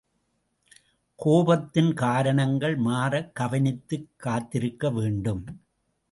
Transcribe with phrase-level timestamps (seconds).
[1.25, 5.61] கோபத்தின் காரணங்கள் மாறக் கவனித்துக் காத்திருக்க வேண்டும்.